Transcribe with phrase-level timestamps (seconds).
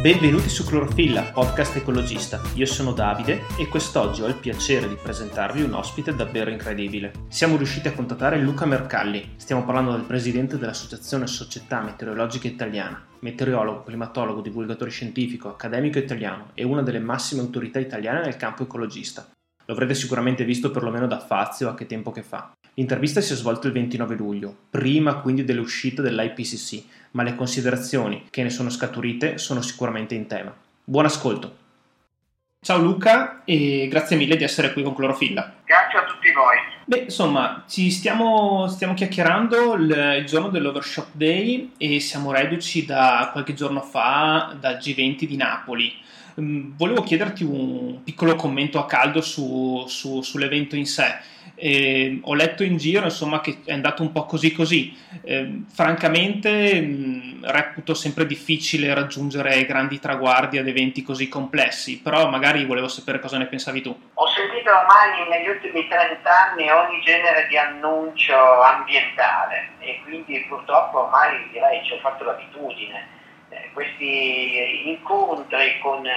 [0.00, 2.40] Benvenuti su Clorofilla, podcast ecologista.
[2.54, 7.10] Io sono Davide e quest'oggi ho il piacere di presentarvi un ospite davvero incredibile.
[7.26, 9.32] Siamo riusciti a contattare Luca Mercalli.
[9.34, 16.62] Stiamo parlando del presidente dell'Associazione Società Meteorologica Italiana, meteorologo, climatologo, divulgatore scientifico, accademico italiano e
[16.62, 19.28] una delle massime autorità italiane nel campo ecologista.
[19.64, 22.52] Lo avrete sicuramente visto perlomeno da Fazio a che tempo che fa.
[22.78, 28.44] L'intervista si è svolta il 29 luglio, prima quindi dell'uscita dell'IPCC, ma le considerazioni che
[28.44, 30.54] ne sono scaturite sono sicuramente in tema.
[30.84, 31.56] Buon ascolto!
[32.60, 35.54] Ciao Luca e grazie mille di essere qui con Clorofilla.
[35.66, 35.77] Voi.
[36.88, 43.28] Beh, insomma, ci stiamo, stiamo chiacchierando il, il, giorno dell'Overshot Day e siamo reduci da
[43.30, 45.92] qualche giorno fa dal G20 di Napoli.
[46.40, 51.18] Mm, volevo chiederti un piccolo commento a caldo su, su, sull'evento in sé.
[51.56, 54.96] Eh, ho letto in giro insomma, che è andato un po' così così.
[55.24, 62.30] Eh, francamente mh, mm, reputo sempre difficile raggiungere grandi traguardi ad eventi così complessi, però
[62.30, 63.94] magari volevo sapere cosa ne pensavi tu.
[64.14, 64.24] Ho
[64.68, 71.48] sentito ormai negli ultimi 30 anni ogni genere di annuncio ambientale e quindi purtroppo ormai
[71.50, 73.08] direi ci ho fatto l'abitudine
[73.48, 76.12] eh, questi incontri con eh,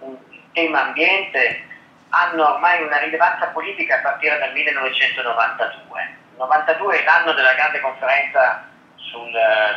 [0.00, 0.16] un
[0.52, 1.62] tema ambiente
[2.10, 6.00] hanno ormai una rilevanza politica a partire dal 1992.
[6.30, 9.32] Il 92 è l'anno della grande conferenza sul,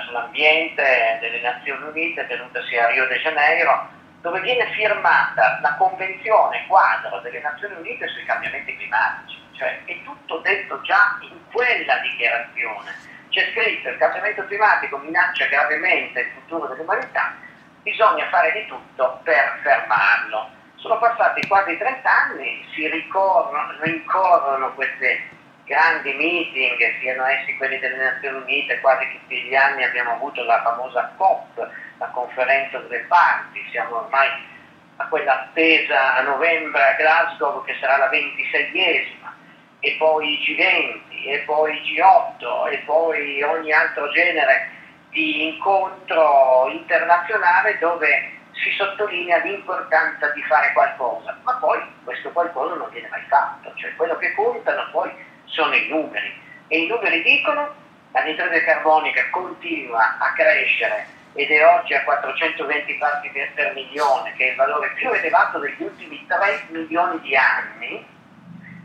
[0.05, 3.89] sull'ambiente delle Nazioni Unite tenutasi a Rio de Janeiro,
[4.21, 10.39] dove viene firmata la Convenzione quadro delle Nazioni Unite sui cambiamenti climatici, cioè è tutto
[10.39, 17.35] detto già in quella dichiarazione c'è scritto il cambiamento climatico minaccia gravemente il futuro dell'umanità,
[17.83, 20.49] bisogna fare di tutto per fermarlo.
[20.75, 27.97] Sono passati quasi 30 anni, si ricorrono, rincorrono questi grandi meeting, siano essi quelli delle
[27.97, 33.65] Nazioni Unite, quasi tutti gli anni abbiamo avuto la famosa COP, la conferenza delle parti,
[33.71, 34.29] siamo ormai
[34.97, 39.31] a quella attesa a novembre a Glasgow che sarà la 26esima
[39.79, 44.71] e poi i G20 e poi i G8 e poi ogni altro genere
[45.11, 52.89] di incontro internazionale dove si sottolinea l'importanza di fare qualcosa, ma poi questo qualcosa non
[52.89, 55.11] viene mai fatto, cioè quello che contano poi
[55.45, 56.33] sono i numeri.
[56.67, 61.05] E i numeri dicono che l'anidride carbonica continua a crescere
[61.37, 65.83] ed è oggi a 420 parti per milione, che è il valore più elevato degli
[65.83, 68.03] ultimi 3 milioni di anni,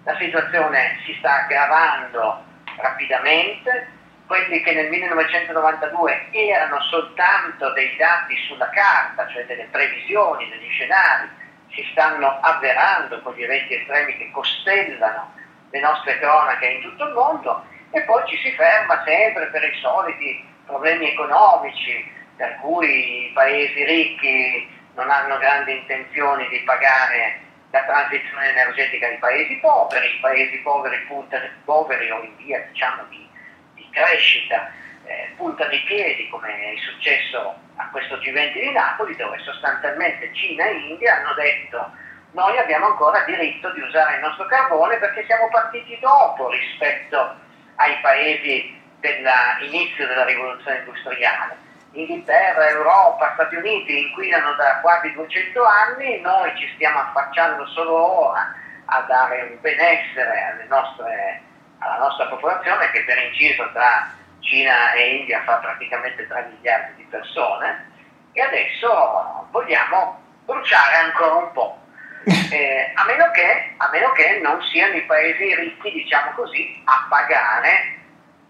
[0.04, 2.44] la situazione si sta aggravando
[2.76, 3.88] rapidamente,
[4.26, 11.30] quelli che nel 1992 erano soltanto dei dati sulla carta, cioè delle previsioni, degli scenari,
[11.70, 15.32] si stanno avverando con gli eventi estremi che costellano
[15.70, 19.78] le nostre cronache in tutto il mondo e poi ci si ferma sempre per i
[19.80, 27.84] soliti problemi economici, per cui i paesi ricchi non hanno grandi intenzioni di pagare la
[27.84, 33.26] transizione energetica dei paesi poveri, i paesi poveri, puntano, poveri o in via diciamo, di,
[33.75, 34.71] di crescita
[35.04, 40.66] eh, puntano i piedi come è successo a questo G20 di Napoli dove sostanzialmente Cina
[40.66, 41.91] e India hanno detto
[42.32, 47.37] noi abbiamo ancora diritto di usare il nostro carbone perché siamo partiti dopo rispetto
[47.76, 51.56] ai paesi dell'inizio della rivoluzione industriale
[51.92, 58.54] Inghilterra, Europa, Stati Uniti inquinano da quasi 200 anni, noi ci stiamo affacciando solo ora
[58.86, 61.41] a dare un benessere nostre,
[61.78, 64.10] alla nostra popolazione che per inciso tra
[64.41, 67.91] Cina e India fa praticamente 3 miliardi di persone
[68.32, 71.80] e adesso vogliamo bruciare ancora un po'.
[72.53, 77.06] Eh, a, meno che, a meno che non siano i paesi ricchi, diciamo così, a
[77.09, 77.98] pagare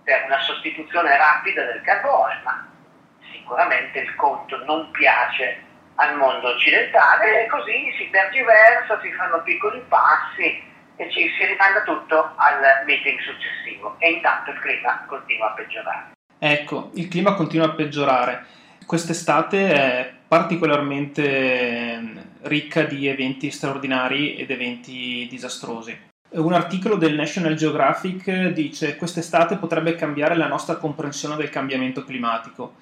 [0.02, 2.66] per una sostituzione rapida del carbone, ma
[3.32, 9.82] sicuramente il conto non piace al mondo occidentale e così si tergiversa, si fanno piccoli
[9.88, 15.54] passi e ci si rimanda tutto al meeting successivo e intanto il clima continua a
[15.54, 16.10] peggiorare.
[16.38, 18.44] Ecco, il clima continua a peggiorare.
[18.86, 22.00] Quest'estate è particolarmente
[22.42, 26.10] ricca di eventi straordinari ed eventi disastrosi.
[26.30, 32.74] Un articolo del National Geographic dice quest'estate potrebbe cambiare la nostra comprensione del cambiamento climatico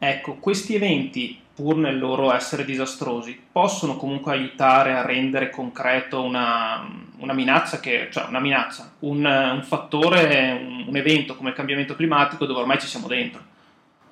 [0.00, 6.88] Ecco, questi eventi, pur nel loro essere disastrosi, possono comunque aiutare a rendere concreto una,
[7.18, 11.96] una minaccia, che, cioè una minaccia, un, un fattore, un, un, evento come il cambiamento
[11.96, 13.42] climatico dove ormai ci siamo dentro.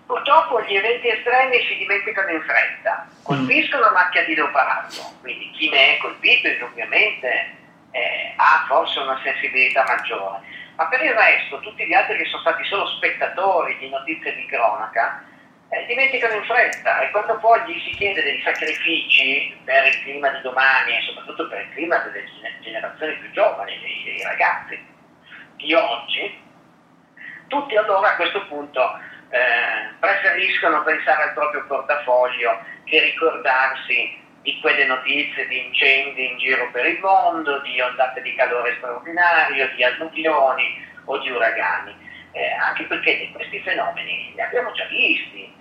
[0.07, 3.95] Purtroppo gli eventi estremi si dimenticano in fretta, colpiscono mm.
[3.95, 7.29] macchia di leopardo, quindi chi ne è colpito indubbiamente
[7.93, 10.41] eh, ha forse una sensibilità maggiore,
[10.75, 14.47] ma per il resto tutti gli altri che sono stati solo spettatori di notizie di
[14.47, 15.23] cronaca
[15.69, 20.29] eh, dimenticano in fretta e quando poi gli si chiede dei sacrifici per il clima
[20.31, 22.25] di domani e soprattutto per il clima delle
[22.61, 24.85] generazioni più giovani, dei, dei ragazzi
[25.57, 26.39] di oggi,
[27.49, 28.99] tutti allora a questo punto
[29.31, 36.71] eh, preferiscono pensare al proprio portafoglio che ricordarsi di quelle notizie di incendi in giro
[36.71, 41.95] per il mondo, di ondate di calore straordinario, di alluvioni o di uragani.
[42.31, 45.53] Eh, anche perché questi fenomeni li abbiamo già visti.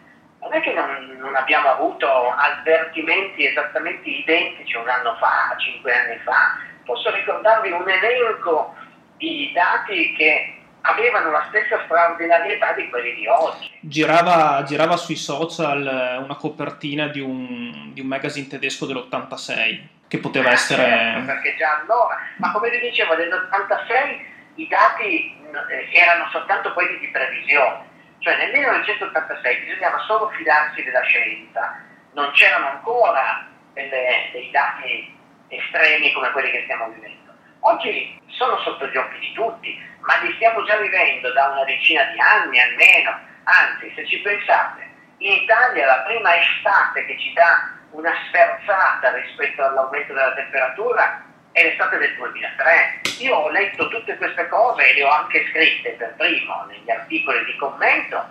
[0.45, 6.19] Non è che non, non, abbiamo avuto avvertimenti esattamente identici un anno fa, cinque anni
[6.23, 6.55] fa.
[6.85, 8.75] Posso ricordarvi un elenco
[9.17, 13.71] di dati che avevano la stessa straordinarietà di quelli di oggi.
[13.79, 20.19] Girava, girava sui social eh, una copertina di un, di un magazine tedesco dell'86 che
[20.19, 20.83] poteva ah, essere...
[20.83, 24.25] Certo, perché già allora, ma come vi dicevo, nell'86
[24.55, 25.35] i dati
[25.71, 27.93] eh, erano soltanto quelli di previsione,
[28.25, 31.79] cioè nel 1986 bisognava solo fidarsi della scienza,
[32.13, 35.15] non c'erano ancora delle, dei dati
[35.47, 37.31] estremi come quelli che stiamo vivendo.
[37.59, 42.03] Oggi sono sotto gli occhi di tutti, ma li stiamo già vivendo da una decina
[42.05, 44.89] di anni almeno, anzi se ci pensate,
[45.19, 51.24] in Italia la prima estate che ci dà una sferzata rispetto all'aumento della temperatura
[51.55, 53.01] è l'estate del 2003.
[53.19, 57.45] Io ho letto tutte queste cose e le ho anche scritte per primo negli articoli
[57.45, 58.21] di commento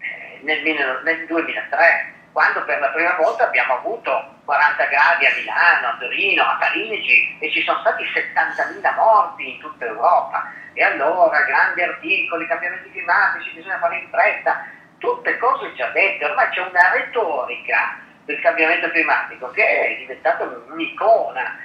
[0.00, 0.60] eh, nel,
[1.04, 6.42] nel 2003 quando per la prima volta abbiamo avuto 40 gradi a Milano, a Torino,
[6.42, 10.52] a Parigi e ci sono stati 70.000 morti in tutta Europa.
[10.72, 14.66] E allora grandi articoli, cambiamenti climatici, bisogna fare in fretta,
[14.98, 21.56] tutte cose già dette, ormai c'è una retorica del cambiamento climatico che è diventata un'icona.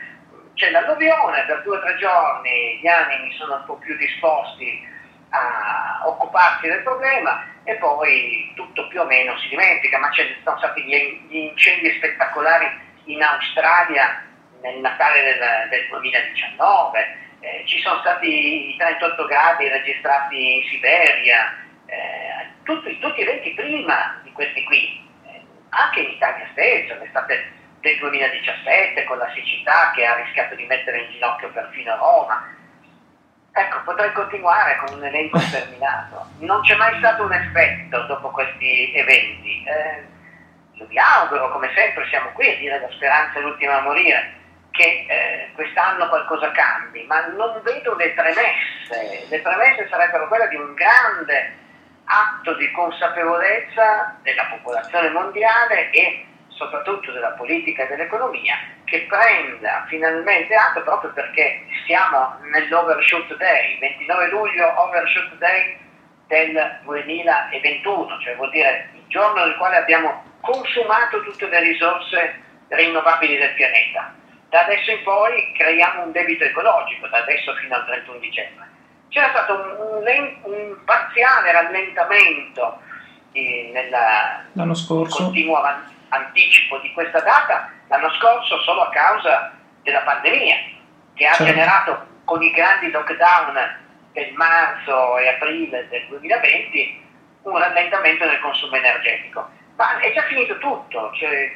[0.59, 4.85] C'è l'alluvione, per due o tre giorni gli animi sono un po' più disposti
[5.29, 10.57] a occuparsi del problema e poi tutto più o meno si dimentica, ma ci sono
[10.57, 12.67] stati gli, incendi spettacolari
[13.05, 14.21] in Australia
[14.59, 21.55] nel Natale del, del 2019, eh, ci sono stati i 38 gradi registrati in Siberia,
[21.85, 25.39] eh, tutti, tutti, eventi prima di questi qui, eh,
[25.69, 30.99] anche in Italia stessa, l'estate del 2017 con la siccità che ha rischiato di mettere
[30.99, 32.57] in ginocchio perfino Roma,
[33.51, 36.27] Ecco, potrei continuare con un elenco sterminato.
[36.39, 39.63] Non c'è mai stato un effetto dopo questi eventi.
[39.65, 40.03] Eh,
[40.73, 44.33] io vi auguro, come sempre, siamo qui a dire la speranza è l'ultima a morire,
[44.71, 49.25] che eh, quest'anno qualcosa cambi, ma non vedo le premesse.
[49.27, 51.57] Le premesse sarebbero quelle di un grande
[52.05, 56.25] atto di consapevolezza della popolazione mondiale e
[56.59, 64.29] soprattutto della politica e dell'economia, che prenda finalmente atto proprio perché siamo nell'overshoot day, 29
[64.29, 65.77] luglio overshoot day
[66.27, 73.37] del 2021, cioè vuol dire il giorno nel quale abbiamo consumato tutte le risorse rinnovabili
[73.37, 74.13] del pianeta.
[74.49, 78.67] Da adesso in poi creiamo un debito ecologico, da adesso fino al 31 dicembre.
[79.09, 82.79] C'era stato un, un, un parziale rallentamento
[83.31, 85.23] eh, nella, l'anno scorso.
[85.23, 90.55] continuo avanti anticipo di questa data l'anno scorso solo a causa della pandemia
[91.15, 91.51] che ha certo.
[91.51, 93.77] generato con i grandi lockdown
[94.13, 97.07] del marzo e aprile del 2020
[97.43, 99.49] un rallentamento del consumo energetico.
[99.75, 101.51] Ma è già finito tutto, cioè,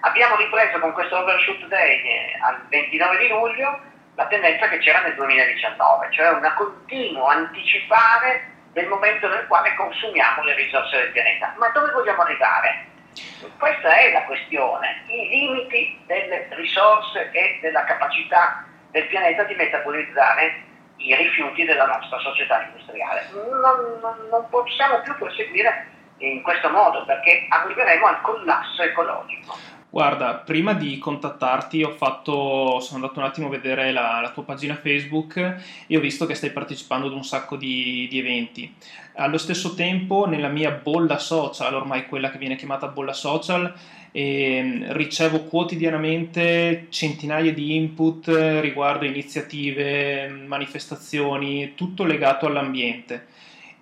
[0.00, 3.80] abbiamo ripreso con questo overshoot day eh, al 29 di luglio
[4.14, 10.42] la tendenza che c'era nel 2019, cioè un continuo anticipare del momento nel quale consumiamo
[10.42, 11.54] le risorse del pianeta.
[11.56, 12.86] Ma dove vogliamo arrivare?
[13.58, 20.62] Questa è la questione, i limiti delle risorse e della capacità del pianeta di metabolizzare
[20.96, 23.28] i rifiuti della nostra società industriale.
[23.32, 25.86] Non, non, non possiamo più proseguire
[26.18, 29.56] in questo modo perché arriveremo al collasso ecologico.
[29.94, 34.42] Guarda, prima di contattarti ho fatto, sono andato un attimo a vedere la, la, tua
[34.42, 35.36] pagina Facebook
[35.86, 38.74] e ho visto che stai partecipando ad un sacco di, di, eventi.
[39.12, 43.72] Allo stesso tempo, nella mia bolla social, ormai quella che viene chiamata bolla social,
[44.10, 48.26] eh, ricevo quotidianamente centinaia di input
[48.60, 53.26] riguardo iniziative, manifestazioni, tutto legato all'ambiente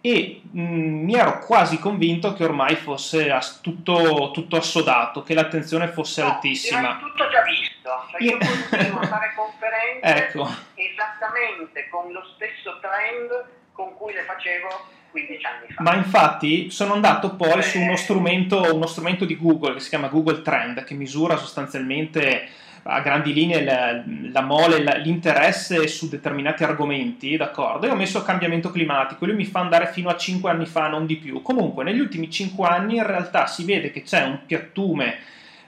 [0.05, 3.33] e mh, mm, mi ero quasi convinto che ormai fosse
[3.63, 6.99] tutto, tutto assodato, che l'attenzione fosse no, altissima.
[6.99, 10.49] tutto già visto, cioè io continuo a fare conferenze ecco.
[10.75, 14.69] esattamente con lo stesso trend con cui le facevo
[15.13, 15.83] 15 anni fa.
[15.83, 17.63] Ma infatti sono andato poi eh.
[17.63, 22.49] su uno strumento, uno strumento di Google che si chiama Google Trend, che misura sostanzialmente
[22.85, 27.87] a grandi linee la, la mole, la, l'interesse su determinati argomenti, d'accordo?
[27.87, 31.07] E ho messo cambiamento climatico, lui mi fa andare fino a 5 anni fa, non
[31.07, 31.43] di più.
[31.43, 35.19] Comunque, negli ultimi 5 anni in realtà si vede che c'è un piattume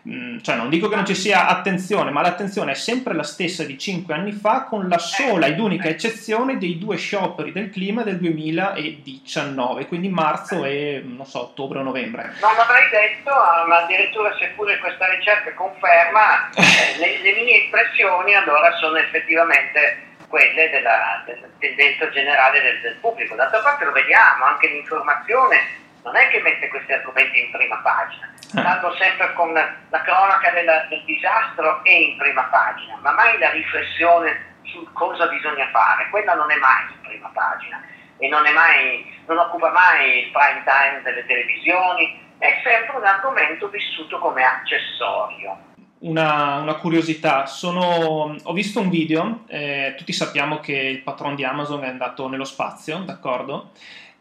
[0.06, 3.64] Mm, cioè non dico che non ci sia attenzione, ma l'attenzione è sempre la stessa
[3.64, 8.02] di cinque anni fa, con la sola ed unica eccezione dei due scioperi del clima
[8.02, 12.34] del 2019, quindi marzo e non so, ottobre o novembre.
[12.42, 13.30] Non l'avrei detto,
[13.66, 20.68] ma addirittura seppure questa ricerca conferma, eh, le, le, mie impressioni allora sono effettivamente quelle
[20.68, 23.37] della, della tendenza generale del, del pubblico.
[23.37, 28.28] D'altra parte lo vediamo, anche l'informazione non è che mette questi argomenti in prima pagina,
[28.28, 28.62] eh.
[28.62, 33.50] tanto sempre con la cronaca della, del disastro è in prima pagina, ma mai la
[33.50, 37.82] riflessione su cosa bisogna fare, quella non è mai in prima pagina
[38.18, 43.68] e non, mai, non occupa mai il prime time delle televisioni, è sempre un argomento
[43.68, 45.73] vissuto come accessorio.
[46.00, 51.44] Una, una, curiosità, Sono, ho visto un video, eh, tutti sappiamo che il patron di
[51.44, 53.70] Amazon è andato nello spazio, d'accordo?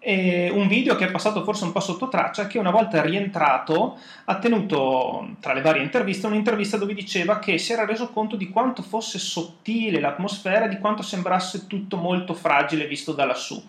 [0.06, 3.98] E un video che è passato forse un po' sotto traccia, che una volta rientrato
[4.26, 8.50] ha tenuto, tra le varie interviste, un'intervista dove diceva che si era reso conto di
[8.50, 13.66] quanto fosse sottile l'atmosfera, di quanto sembrasse tutto molto fragile visto da lassù.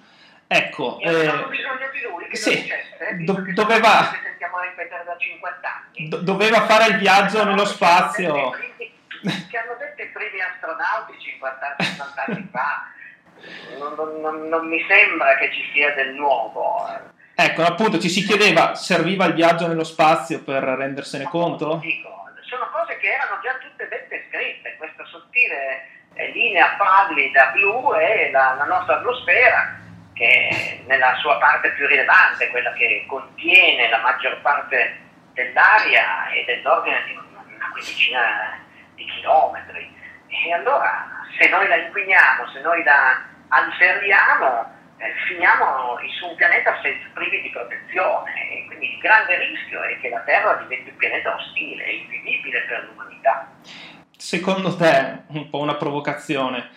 [0.48, 2.68] Ecco, eh, bisogno di lui che sì,
[3.24, 4.10] do, doveva,
[6.08, 8.50] do, doveva fare il viaggio nello spazio.
[8.50, 11.76] Che hanno detto i primi astronauti 50
[12.26, 12.88] anni fa
[13.78, 16.88] non, non, non, mi sembra che ci sia del nuovo.
[17.34, 21.76] Ecco, appunto, ci si chiedeva, serviva il viaggio nello spazio per rendersene conto?
[21.82, 22.08] Dico,
[22.42, 28.30] sono cose che erano già tutte dette scritte, questa sottile eh, linea pallida blu è
[28.30, 29.80] la, la nostra atmosfera,
[30.14, 35.00] che nella sua parte più rilevante, quella che contiene la maggior parte
[35.32, 38.58] dell'aria è dell'ordine di una quindicina
[38.94, 39.92] di chilometri.
[40.28, 41.06] E allora,
[41.38, 47.42] se noi la inquiniamo, se noi la alzeriamo, eh, finiamo su un pianeta senza, privi
[47.42, 51.84] di protezione e quindi il grande rischio è che la Terra diventi un pianeta ostile
[51.84, 53.48] e invivibile per l'umanità.
[54.16, 56.70] Secondo te, un po' una provocazione,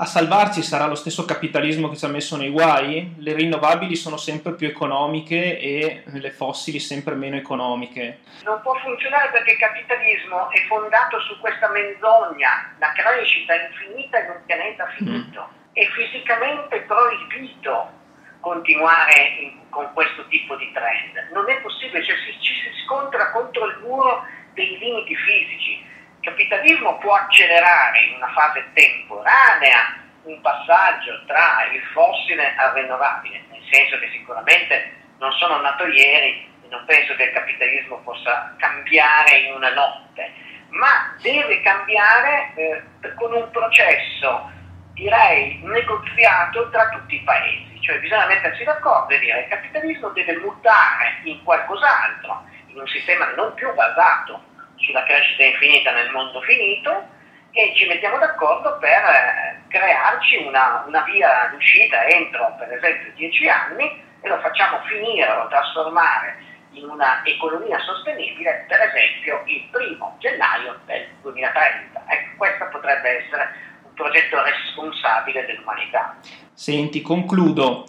[0.00, 3.16] a salvarci sarà lo stesso capitalismo che ci ha messo nei guai?
[3.18, 8.20] Le rinnovabili sono sempre più economiche e le fossili sempre meno economiche.
[8.44, 14.30] Non può funzionare perché il capitalismo è fondato su questa menzogna, la crescita infinita in
[14.30, 15.48] un pianeta finito.
[15.52, 17.92] Mm è fisicamente proibito
[18.40, 21.30] continuare in, con questo tipo di trend.
[21.32, 25.86] Non è possibile, cioè si, ci si scontra contro il muro dei limiti fisici.
[26.20, 33.44] Il capitalismo può accelerare in una fase temporanea un passaggio tra il fossile al rinnovabile,
[33.48, 38.52] nel senso che sicuramente non sono nato ieri e non penso che il capitalismo possa
[38.58, 40.32] cambiare in una notte,
[40.70, 44.56] ma deve cambiare eh, con un processo
[44.98, 50.08] direi negoziato tra tutti i paesi, cioè bisogna mettersi d'accordo e dire che il capitalismo
[50.08, 54.42] deve mutare in qualcos'altro, in un sistema non più basato
[54.76, 57.16] sulla crescita infinita nel mondo finito
[57.52, 63.48] e ci mettiamo d'accordo per eh, crearci una, una via d'uscita entro per esempio dieci
[63.48, 66.36] anni e lo facciamo finire o trasformare
[66.72, 72.02] in una economia sostenibile per esempio il primo gennaio del 2030.
[72.06, 73.67] Ecco, questa potrebbe essere
[73.98, 76.16] progetto responsabile dell'umanità.
[76.54, 77.86] Senti, concludo.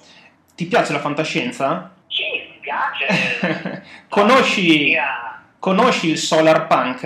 [0.55, 1.93] Ti piace la fantascienza?
[2.07, 3.83] Sì, mi piace.
[4.09, 4.97] conosci,
[5.59, 7.03] conosci il solar punk?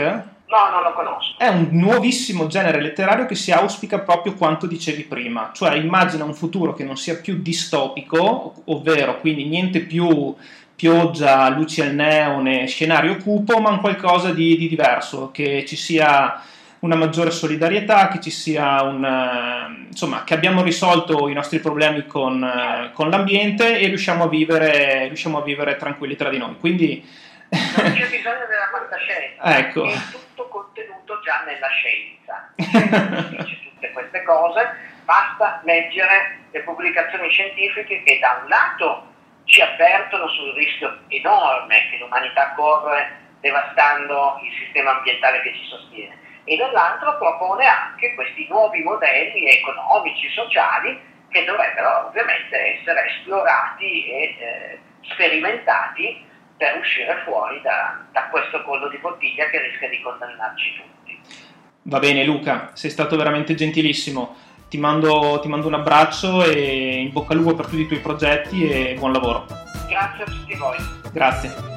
[0.53, 1.35] No, non lo conosco.
[1.37, 6.35] È un nuovissimo genere letterario che si auspica proprio quanto dicevi prima, cioè immagina un
[6.35, 10.35] futuro che non sia più distopico, ovvero quindi niente più
[10.75, 16.39] pioggia, luci al neone, scenario cupo, ma un qualcosa di, di diverso, che ci sia
[16.83, 22.05] una maggiore solidarietà, che ci sia un, eh, insomma, che abbiamo risolto i nostri problemi
[22.05, 26.57] con, eh, con l'ambiente e riusciamo a, vivere, riusciamo a vivere tranquilli tra di noi.
[26.57, 27.07] Quindi
[27.51, 29.85] non c'è bisogno della fantascienza, ecco.
[29.85, 32.51] è tutto contenuto già nella scienza.
[33.43, 34.75] dice tutte queste cose,
[35.05, 39.07] basta leggere le pubblicazioni scientifiche che da un lato
[39.45, 46.22] ci avvertono sul rischio enorme che l'umanità corre devastando il sistema ambientale che ci sostiene
[46.45, 54.35] e dall'altro propone anche questi nuovi modelli economici, sociali che dovrebbero ovviamente essere esplorati e
[54.37, 56.23] eh, sperimentati
[56.57, 61.19] per uscire fuori da, da questo collo di bottiglia che rischia di condannarci tutti.
[61.83, 64.35] Va bene Luca, sei stato veramente gentilissimo.
[64.69, 67.99] Ti mando, ti mando, un abbraccio e in bocca al lupo per tutti i tuoi
[67.99, 69.45] progetti e buon lavoro.
[69.87, 70.77] Grazie a tutti voi.
[71.11, 71.72] Grazie.